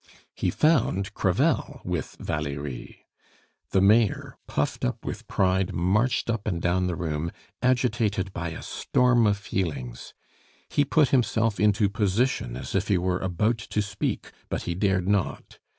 He 0.33 0.49
found 0.49 1.13
Crevel 1.13 1.79
with 1.85 2.17
Valerie. 2.19 3.05
The 3.69 3.81
mayor, 3.81 4.35
puffed 4.47 4.83
up 4.83 5.05
with 5.05 5.27
pride, 5.27 5.75
marched 5.75 6.27
up 6.27 6.47
and 6.47 6.59
down 6.59 6.87
the 6.87 6.95
room, 6.95 7.31
agitated 7.61 8.33
by 8.33 8.49
a 8.49 8.63
storm 8.63 9.27
of 9.27 9.37
feelings. 9.37 10.15
He 10.69 10.85
put 10.85 11.09
himself 11.09 11.59
into 11.59 11.87
position 11.87 12.57
as 12.57 12.73
if 12.73 12.87
he 12.87 12.97
were 12.97 13.19
about 13.19 13.59
to 13.59 13.81
speak, 13.83 14.31
but 14.49 14.63
he 14.63 14.73
dared 14.73 15.07
not. 15.07 15.59